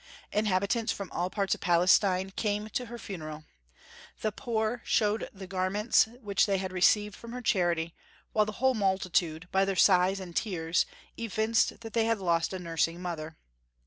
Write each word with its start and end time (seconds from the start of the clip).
Inhabitants 0.31 0.91
from 0.91 1.11
all 1.11 1.29
parts 1.29 1.53
of 1.53 1.61
Palestine 1.61 2.31
came 2.31 2.69
to 2.69 2.87
her 2.87 2.97
funeral: 2.97 3.43
the 4.21 4.31
poor 4.31 4.81
showed 4.83 5.29
the 5.31 5.45
garments 5.45 6.07
which 6.23 6.47
they 6.47 6.57
had 6.57 6.71
received 6.71 7.13
from 7.15 7.33
her 7.33 7.41
charity; 7.43 7.93
while 8.33 8.45
the 8.47 8.53
whole 8.53 8.73
multitude, 8.73 9.47
by 9.51 9.63
their 9.63 9.75
sighs 9.75 10.19
and 10.19 10.35
tears, 10.35 10.87
evinced 11.19 11.81
that 11.81 11.93
they 11.93 12.05
had 12.05 12.17
lost 12.17 12.51
a 12.51 12.57
nursing 12.57 12.99
mother. 12.99 13.37